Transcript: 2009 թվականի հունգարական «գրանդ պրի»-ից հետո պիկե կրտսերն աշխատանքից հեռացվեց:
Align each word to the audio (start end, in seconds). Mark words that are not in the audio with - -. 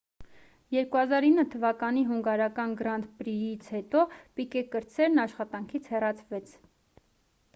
2009 0.75 1.43
թվականի 1.55 2.01
հունգարական 2.11 2.71
«գրանդ 2.79 3.05
պրի»-ից 3.19 3.69
հետո 3.75 4.03
պիկե 4.39 4.63
կրտսերն 4.77 5.23
աշխատանքից 5.27 5.91
հեռացվեց: 5.95 6.57